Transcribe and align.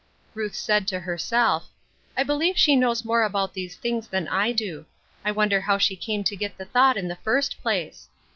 Ruth 0.33 0.55
said 0.55 0.87
to 0.87 0.99
herself,'' 0.99 1.69
I 2.17 2.23
believe 2.23 2.57
she 2.57 2.75
knows 2.75 3.05
more 3.05 3.21
about 3.21 3.53
these 3.53 3.75
things 3.75 4.07
than 4.07 4.27
I 4.29 4.51
do; 4.51 4.87
I 5.23 5.29
wonder 5.31 5.61
how 5.61 5.77
she 5.77 5.95
came 5.95 6.23
to 6.23 6.35
get 6.35 6.57
the 6.57 6.65
thought 6.65 6.97
in 6.97 7.07
the 7.07 7.17
first 7.17 7.61
place 7.61 8.09